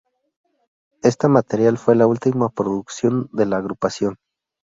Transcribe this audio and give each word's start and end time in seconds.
Esta 1.03 1.27
material 1.27 1.77
fue 1.77 1.95
la 1.95 2.07
última 2.07 2.49
producción 2.49 3.29
de 3.33 3.45
la 3.45 3.57
agrupación. 3.57 4.17